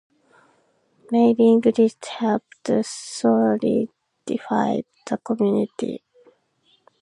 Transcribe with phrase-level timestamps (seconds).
[1.11, 6.03] Mailing lists helped solidify the community.